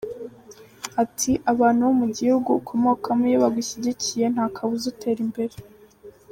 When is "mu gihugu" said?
2.01-2.49